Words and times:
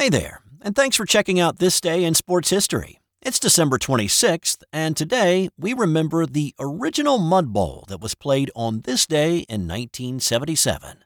Hey 0.00 0.08
there, 0.08 0.40
and 0.62 0.74
thanks 0.74 0.96
for 0.96 1.04
checking 1.04 1.38
out 1.38 1.58
this 1.58 1.78
day 1.78 2.04
in 2.04 2.14
sports 2.14 2.48
history. 2.48 3.00
It's 3.20 3.38
December 3.38 3.76
26th, 3.76 4.62
and 4.72 4.96
today 4.96 5.50
we 5.58 5.74
remember 5.74 6.24
the 6.24 6.54
original 6.58 7.18
Mud 7.18 7.52
Bowl 7.52 7.84
that 7.88 8.00
was 8.00 8.14
played 8.14 8.50
on 8.56 8.80
this 8.80 9.06
day 9.06 9.40
in 9.40 9.68
1977. 9.68 11.04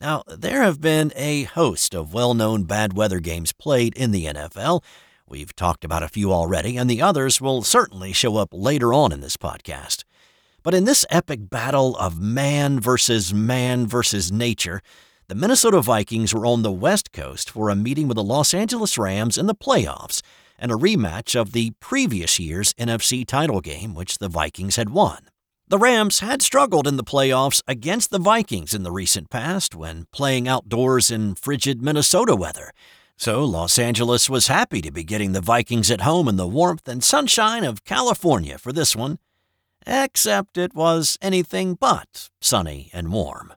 Now, 0.00 0.22
there 0.26 0.62
have 0.62 0.80
been 0.80 1.12
a 1.14 1.42
host 1.42 1.94
of 1.94 2.14
well 2.14 2.32
known 2.32 2.64
bad 2.64 2.94
weather 2.94 3.20
games 3.20 3.52
played 3.52 3.94
in 3.96 4.12
the 4.12 4.24
NFL. 4.24 4.82
We've 5.28 5.54
talked 5.54 5.84
about 5.84 6.02
a 6.02 6.08
few 6.08 6.32
already, 6.32 6.78
and 6.78 6.88
the 6.88 7.02
others 7.02 7.38
will 7.38 7.62
certainly 7.62 8.14
show 8.14 8.38
up 8.38 8.48
later 8.50 8.94
on 8.94 9.12
in 9.12 9.20
this 9.20 9.36
podcast. 9.36 10.04
But 10.62 10.72
in 10.72 10.84
this 10.84 11.04
epic 11.10 11.50
battle 11.50 11.94
of 11.98 12.18
man 12.18 12.80
versus 12.80 13.34
man 13.34 13.86
versus 13.86 14.32
nature, 14.32 14.80
the 15.32 15.38
Minnesota 15.38 15.80
Vikings 15.80 16.34
were 16.34 16.44
on 16.44 16.60
the 16.60 16.70
West 16.70 17.10
Coast 17.10 17.48
for 17.48 17.70
a 17.70 17.74
meeting 17.74 18.06
with 18.06 18.16
the 18.16 18.22
Los 18.22 18.52
Angeles 18.52 18.98
Rams 18.98 19.38
in 19.38 19.46
the 19.46 19.54
playoffs 19.54 20.20
and 20.58 20.70
a 20.70 20.74
rematch 20.74 21.34
of 21.34 21.52
the 21.52 21.70
previous 21.80 22.38
year's 22.38 22.74
NFC 22.74 23.26
title 23.26 23.62
game, 23.62 23.94
which 23.94 24.18
the 24.18 24.28
Vikings 24.28 24.76
had 24.76 24.90
won. 24.90 25.30
The 25.68 25.78
Rams 25.78 26.18
had 26.18 26.42
struggled 26.42 26.86
in 26.86 26.98
the 26.98 27.02
playoffs 27.02 27.62
against 27.66 28.10
the 28.10 28.18
Vikings 28.18 28.74
in 28.74 28.82
the 28.82 28.92
recent 28.92 29.30
past 29.30 29.74
when 29.74 30.04
playing 30.12 30.48
outdoors 30.48 31.10
in 31.10 31.34
frigid 31.34 31.80
Minnesota 31.80 32.36
weather. 32.36 32.70
So 33.16 33.42
Los 33.42 33.78
Angeles 33.78 34.28
was 34.28 34.48
happy 34.48 34.82
to 34.82 34.92
be 34.92 35.02
getting 35.02 35.32
the 35.32 35.40
Vikings 35.40 35.90
at 35.90 36.02
home 36.02 36.28
in 36.28 36.36
the 36.36 36.46
warmth 36.46 36.86
and 36.86 37.02
sunshine 37.02 37.64
of 37.64 37.86
California 37.86 38.58
for 38.58 38.70
this 38.70 38.94
one, 38.94 39.18
except 39.86 40.58
it 40.58 40.74
was 40.74 41.16
anything 41.22 41.72
but 41.72 42.28
sunny 42.42 42.90
and 42.92 43.10
warm. 43.10 43.54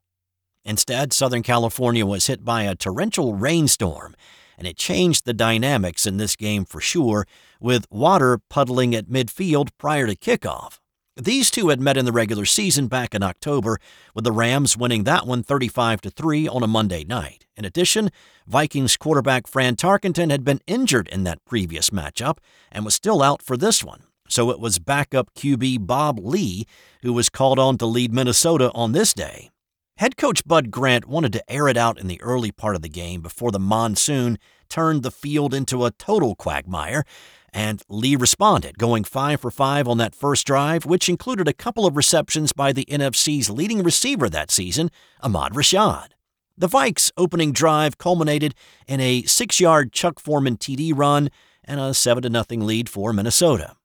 Instead, 0.65 1.13
Southern 1.13 1.43
California 1.43 2.05
was 2.05 2.27
hit 2.27 2.43
by 2.43 2.63
a 2.63 2.75
torrential 2.75 3.35
rainstorm, 3.35 4.15
and 4.57 4.67
it 4.67 4.77
changed 4.77 5.25
the 5.25 5.33
dynamics 5.33 6.07
in 6.07 6.17
this 6.17 6.35
game 6.35 6.65
for 6.65 6.81
sure, 6.81 7.27
with 7.59 7.85
water 7.91 8.39
puddling 8.49 8.95
at 8.95 9.07
midfield 9.07 9.69
prior 9.77 10.07
to 10.07 10.15
kickoff. 10.15 10.79
These 11.17 11.49
two 11.49 11.69
had 11.69 11.79
met 11.79 11.95
in 11.95 12.03
the 12.03 12.11
regular 12.11 12.43
season 12.43 12.87
back 12.87 13.15
in 13.15 13.23
October, 13.23 13.79
with 14.13 14.25
the 14.25 14.33
Rams 14.33 14.75
winning 14.75 15.05
that 15.05 15.25
one 15.25 15.43
35 15.43 16.01
to 16.01 16.09
3 16.09 16.47
on 16.47 16.61
a 16.61 16.67
Monday 16.67 17.05
night. 17.05 17.45
In 17.55 17.63
addition, 17.63 18.09
Vikings 18.45 18.97
quarterback 18.97 19.47
Fran 19.47 19.77
Tarkenton 19.77 20.29
had 20.29 20.43
been 20.43 20.59
injured 20.67 21.07
in 21.07 21.23
that 21.23 21.45
previous 21.45 21.89
matchup 21.89 22.39
and 22.69 22.83
was 22.83 22.95
still 22.95 23.21
out 23.21 23.41
for 23.41 23.55
this 23.55 23.81
one. 23.81 24.03
So 24.27 24.49
it 24.49 24.59
was 24.59 24.79
backup 24.79 25.33
QB 25.35 25.85
Bob 25.87 26.19
Lee 26.19 26.65
who 27.01 27.13
was 27.13 27.29
called 27.29 27.59
on 27.59 27.77
to 27.77 27.85
lead 27.85 28.13
Minnesota 28.13 28.71
on 28.73 28.91
this 28.91 29.13
day. 29.13 29.51
Head 29.97 30.17
coach 30.17 30.45
Bud 30.45 30.71
Grant 30.71 31.05
wanted 31.05 31.31
to 31.31 31.51
air 31.51 31.69
it 31.69 31.77
out 31.77 31.97
in 31.97 32.07
the 32.07 32.21
early 32.21 32.51
part 32.51 32.75
of 32.75 32.81
the 32.81 32.89
game 32.89 33.21
before 33.21 33.49
the 33.49 33.59
monsoon 33.59 34.37
turned 34.67 35.03
the 35.03 35.11
field 35.11 35.53
into 35.53 35.85
a 35.85 35.91
total 35.91 36.35
quagmire, 36.35 37.05
and 37.53 37.81
Lee 37.87 38.17
responded, 38.17 38.77
going 38.77 39.05
5 39.05 39.39
for 39.39 39.49
5 39.49 39.87
on 39.87 39.97
that 39.99 40.13
first 40.13 40.45
drive, 40.45 40.85
which 40.85 41.07
included 41.07 41.47
a 41.47 41.53
couple 41.53 41.85
of 41.85 41.95
receptions 41.95 42.51
by 42.51 42.73
the 42.73 42.83
NFC's 42.91 43.49
leading 43.49 43.83
receiver 43.83 44.29
that 44.29 44.51
season, 44.51 44.91
Ahmad 45.21 45.53
Rashad. 45.53 46.09
The 46.57 46.67
Vikes' 46.67 47.11
opening 47.15 47.53
drive 47.53 47.97
culminated 47.97 48.53
in 48.87 48.99
a 48.99 49.21
six 49.23 49.61
yard 49.61 49.93
Chuck 49.93 50.19
Foreman 50.19 50.57
TD 50.57 50.91
run 50.93 51.29
and 51.63 51.79
a 51.79 51.93
7 51.93 52.21
0 52.21 52.43
lead 52.65 52.89
for 52.89 53.13
Minnesota. 53.13 53.77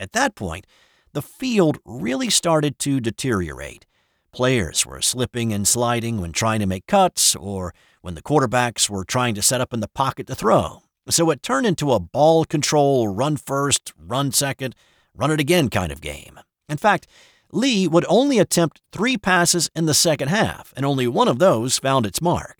At 0.00 0.12
that 0.12 0.34
point, 0.34 0.66
the 1.12 1.20
field 1.20 1.78
really 1.84 2.30
started 2.30 2.78
to 2.78 3.00
deteriorate. 3.00 3.84
Players 4.32 4.84
were 4.84 5.00
slipping 5.00 5.52
and 5.52 5.66
sliding 5.66 6.20
when 6.20 6.32
trying 6.32 6.60
to 6.60 6.66
make 6.66 6.86
cuts 6.86 7.34
or 7.34 7.74
when 8.02 8.14
the 8.14 8.22
quarterbacks 8.22 8.88
were 8.88 9.04
trying 9.04 9.34
to 9.34 9.42
set 9.42 9.60
up 9.60 9.72
in 9.72 9.80
the 9.80 9.88
pocket 9.88 10.26
to 10.26 10.34
throw. 10.34 10.82
So 11.08 11.30
it 11.30 11.42
turned 11.42 11.66
into 11.66 11.92
a 11.92 12.00
ball 12.00 12.44
control, 12.44 13.08
run 13.08 13.36
first, 13.36 13.92
run 13.98 14.30
second, 14.32 14.74
run 15.14 15.30
it 15.30 15.40
again 15.40 15.70
kind 15.70 15.90
of 15.90 16.00
game. 16.00 16.38
In 16.68 16.76
fact, 16.76 17.06
Lee 17.50 17.88
would 17.88 18.04
only 18.08 18.38
attempt 18.38 18.82
three 18.92 19.16
passes 19.16 19.70
in 19.74 19.86
the 19.86 19.94
second 19.94 20.28
half, 20.28 20.74
and 20.76 20.84
only 20.84 21.08
one 21.08 21.28
of 21.28 21.38
those 21.38 21.78
found 21.78 22.04
its 22.04 22.20
mark. 22.20 22.58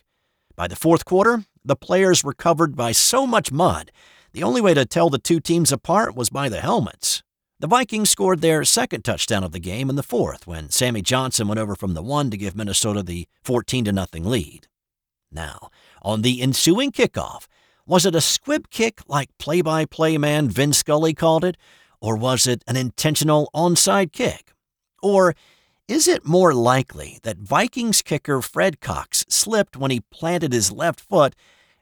By 0.56 0.66
the 0.66 0.76
fourth 0.76 1.04
quarter, 1.04 1.44
the 1.62 1.76
players 1.76 2.24
were 2.24 2.32
covered 2.32 2.74
by 2.74 2.92
so 2.92 3.26
much 3.26 3.52
mud, 3.52 3.92
the 4.32 4.42
only 4.42 4.62
way 4.62 4.72
to 4.72 4.86
tell 4.86 5.10
the 5.10 5.18
two 5.18 5.40
teams 5.40 5.70
apart 5.70 6.16
was 6.16 6.30
by 6.30 6.48
the 6.48 6.60
helmets. 6.60 7.22
The 7.60 7.66
Vikings 7.66 8.08
scored 8.08 8.40
their 8.40 8.64
second 8.64 9.02
touchdown 9.02 9.42
of 9.42 9.50
the 9.50 9.58
game 9.58 9.90
in 9.90 9.96
the 9.96 10.04
fourth 10.04 10.46
when 10.46 10.70
Sammy 10.70 11.02
Johnson 11.02 11.48
went 11.48 11.58
over 11.58 11.74
from 11.74 11.94
the 11.94 12.04
one 12.04 12.30
to 12.30 12.36
give 12.36 12.54
Minnesota 12.54 13.02
the 13.02 13.26
14 13.42 13.84
0 13.84 14.06
lead. 14.14 14.68
Now, 15.32 15.70
on 16.00 16.22
the 16.22 16.40
ensuing 16.40 16.92
kickoff, 16.92 17.48
was 17.84 18.06
it 18.06 18.14
a 18.14 18.20
squib 18.20 18.70
kick 18.70 19.00
like 19.08 19.36
play 19.38 19.60
by 19.60 19.86
play 19.86 20.16
man 20.18 20.48
Vin 20.48 20.72
Scully 20.72 21.14
called 21.14 21.44
it, 21.44 21.56
or 22.00 22.16
was 22.16 22.46
it 22.46 22.62
an 22.68 22.76
intentional 22.76 23.50
onside 23.52 24.12
kick? 24.12 24.52
Or 25.02 25.34
is 25.88 26.06
it 26.06 26.24
more 26.24 26.54
likely 26.54 27.18
that 27.24 27.38
Vikings 27.38 28.02
kicker 28.02 28.40
Fred 28.40 28.80
Cox 28.80 29.24
slipped 29.28 29.76
when 29.76 29.90
he 29.90 30.02
planted 30.12 30.52
his 30.52 30.70
left 30.70 31.00
foot 31.00 31.34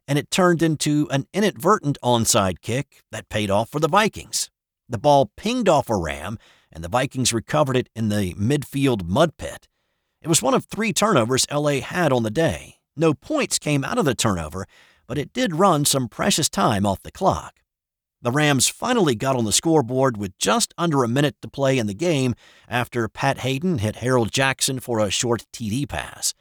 and 0.08 0.18
it 0.18 0.30
turned 0.30 0.62
into 0.62 1.06
an 1.10 1.26
inadvertent 1.34 1.98
onside 2.02 2.62
kick 2.62 3.02
that 3.12 3.28
paid 3.28 3.50
off 3.50 3.68
for 3.68 3.78
the 3.78 3.88
Vikings? 3.88 4.48
The 4.88 4.98
ball 4.98 5.32
pinged 5.36 5.68
off 5.68 5.90
a 5.90 5.96
ram, 5.96 6.38
and 6.70 6.84
the 6.84 6.88
Vikings 6.88 7.32
recovered 7.32 7.76
it 7.76 7.88
in 7.96 8.08
the 8.08 8.34
midfield 8.34 9.06
mud 9.06 9.36
pit. 9.36 9.68
It 10.22 10.28
was 10.28 10.42
one 10.42 10.54
of 10.54 10.64
three 10.64 10.92
turnovers 10.92 11.46
LA 11.52 11.80
had 11.80 12.12
on 12.12 12.22
the 12.22 12.30
day. 12.30 12.76
No 12.96 13.14
points 13.14 13.58
came 13.58 13.84
out 13.84 13.98
of 13.98 14.04
the 14.04 14.14
turnover, 14.14 14.66
but 15.06 15.18
it 15.18 15.32
did 15.32 15.56
run 15.56 15.84
some 15.84 16.08
precious 16.08 16.48
time 16.48 16.86
off 16.86 17.02
the 17.02 17.12
clock. 17.12 17.60
The 18.22 18.32
Rams 18.32 18.66
finally 18.66 19.14
got 19.14 19.36
on 19.36 19.44
the 19.44 19.52
scoreboard 19.52 20.16
with 20.16 20.36
just 20.38 20.74
under 20.78 21.04
a 21.04 21.08
minute 21.08 21.36
to 21.42 21.48
play 21.48 21.78
in 21.78 21.86
the 21.86 21.94
game 21.94 22.34
after 22.68 23.08
Pat 23.08 23.38
Haden 23.38 23.78
hit 23.78 23.96
Harold 23.96 24.32
Jackson 24.32 24.80
for 24.80 24.98
a 24.98 25.10
short 25.10 25.44
TD 25.52 25.88
pass. 25.88 26.34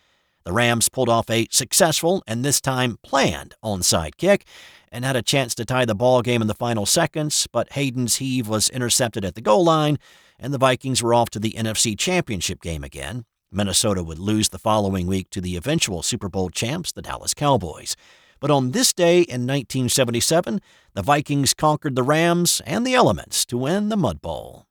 The 0.46 0.54
Rams 0.54 0.90
pulled 0.90 1.10
off 1.10 1.28
a 1.30 1.48
successful 1.50 2.24
and 2.28 2.46
this 2.46 2.62
time 2.62 3.00
planned 3.04 3.56
onside 3.64 4.18
kick 4.18 4.46
and 4.92 5.04
had 5.04 5.16
a 5.16 5.24
chance 5.24 5.56
to 5.56 5.66
tie 5.66 5.86
the 5.86 5.96
ball 5.96 6.22
game 6.22 6.40
in 6.40 6.48
the 6.48 6.54
final 6.54 6.86
seconds, 6.86 7.48
but 7.52 7.74
Haden's 7.74 8.18
heave 8.18 8.48
was 8.48 8.70
intercepted 8.70 9.26
at 9.26 9.34
the 9.34 9.42
goal 9.42 9.64
line, 9.64 9.98
and 10.40 10.54
the 10.54 10.60
Vikings 10.60 11.02
were 11.02 11.16
off 11.16 11.32
to 11.32 11.40
the 11.40 11.56
NFC 11.58 11.98
Championship 11.98 12.62
game 12.62 12.84
again. 12.84 13.26
Minnesota 13.52 14.04
would 14.04 14.20
lose 14.20 14.50
the 14.50 14.60
following 14.60 15.08
week 15.08 15.32
to 15.32 15.42
the 15.42 15.58
eventual 15.58 16.04
Super 16.04 16.30
Bowl 16.30 16.52
champs, 16.52 16.92
the 16.92 17.02
Dallas 17.02 17.34
Cowboys. 17.34 17.96
But 18.40 18.52
on 18.52 18.72
this 18.72 18.94
day 18.94 19.22
in 19.22 19.48
1977, 19.48 20.62
the 20.94 21.02
Vikings 21.02 21.56
conquered 21.56 21.96
the 21.96 22.04
Rams 22.04 22.62
and 22.68 22.86
the 22.86 22.94
elements 22.94 23.46
to 23.48 23.58
win 23.58 23.90
the 23.90 23.98
Mud 23.98 24.22
Bowl. 24.22 24.68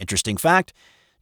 Interesting 0.00 0.36
fact 0.36 0.72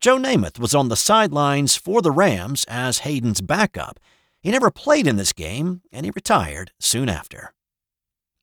Joe 0.00 0.16
Namath 0.16 0.58
was 0.58 0.74
on 0.74 0.88
the 0.88 0.96
sidelines 0.96 1.76
for 1.76 2.00
the 2.00 2.10
Rams 2.10 2.64
as 2.68 3.00
Haden's 3.00 3.42
backup. 3.42 4.00
He 4.40 4.50
never 4.50 4.70
played 4.70 5.06
in 5.06 5.16
this 5.16 5.34
game, 5.34 5.82
and 5.92 6.06
he 6.06 6.12
retired 6.16 6.72
soon 6.80 7.10
after. 7.10 7.52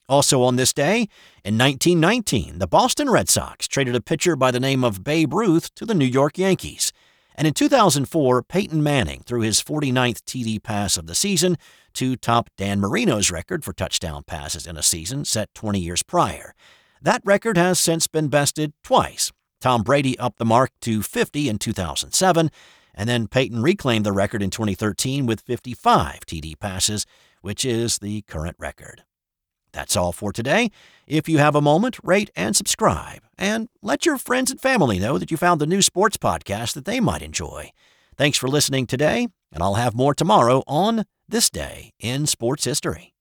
Also 0.08 0.44
on 0.44 0.56
this 0.56 0.72
day, 0.72 1.10
in 1.44 1.58
1919, 1.58 2.60
the 2.60 2.68
Boston 2.68 3.10
Red 3.10 3.28
Sox 3.28 3.68
traded 3.68 3.96
a 3.96 4.02
pitcher 4.02 4.36
by 4.36 4.52
the 4.52 4.60
name 4.60 4.84
of 4.84 5.04
Babe 5.04 5.34
Ruth 5.34 5.74
to 5.74 5.86
the 5.88 5.96
New 5.96 6.06
York 6.06 6.38
Yankees. 6.38 6.94
And 7.34 7.48
in 7.48 7.56
2004, 7.56 8.44
Peyton 8.44 8.84
Manning 8.84 9.24
threw 9.26 9.42
his 9.42 9.60
49th 9.60 10.22
TD 10.28 10.62
pass 10.62 10.96
of 10.96 11.08
the 11.08 11.16
season 11.16 11.58
to 11.94 12.16
top 12.16 12.52
Dan 12.56 12.80
Marino's 12.80 13.32
record 13.32 13.66
for 13.66 13.74
touchdown 13.74 14.22
passes 14.28 14.68
in 14.68 14.78
a 14.78 14.84
season 14.84 15.26
set 15.26 15.52
20 15.56 15.80
years 15.80 16.04
prior. 16.04 16.54
That 17.02 17.24
record 17.26 17.58
has 17.58 17.80
since 17.80 18.06
been 18.06 18.28
bested 18.28 18.74
twice 18.84 19.32
Tom 19.60 19.84
Brady 19.84 20.18
upped 20.20 20.38
the 20.38 20.46
mark 20.46 20.72
to 20.82 21.02
50 21.02 21.50
in 21.50 21.58
2007, 21.58 22.52
and 22.94 23.10
then 23.10 23.28
Peyton 23.28 23.62
reclaimed 23.62 24.06
the 24.06 24.12
record 24.12 24.42
in 24.42 24.50
2013 24.50 25.26
with 25.26 25.42
55 25.42 26.26
TD 26.26 26.60
passes, 26.60 27.06
which 27.42 27.66
is 27.66 28.00
the 28.00 28.22
current 28.24 28.56
record. 28.60 29.04
That's 29.74 29.96
all 29.96 30.12
for 30.12 30.32
today. 30.32 30.72
If 31.06 31.30
you 31.30 31.38
have 31.38 31.56
a 31.56 31.62
moment, 31.62 32.00
rate 32.04 32.32
and 32.36 32.56
subscribe, 32.56 33.22
and 33.38 33.70
let 33.82 34.06
your 34.06 34.18
friends 34.18 34.50
and 34.50 34.60
family 34.60 35.00
know 35.00 35.18
that 35.18 35.32
you 35.32 35.38
found 35.38 35.62
the 35.62 35.68
new 35.68 35.82
sports 35.82 36.18
podcast 36.18 36.74
that 36.74 36.86
they 36.86 37.00
might 37.00 37.22
enjoy. 37.22 37.72
Thanks 38.16 38.38
for 38.38 38.48
listening 38.48 38.88
today, 38.88 39.28
and 39.52 39.62
I'll 39.62 39.76
have 39.76 39.94
more 39.94 40.16
tomorrow 40.16 40.64
on 40.66 41.04
This 41.30 41.50
Day 41.50 41.92
in 42.00 42.26
Sports 42.26 42.66
History. 42.66 43.14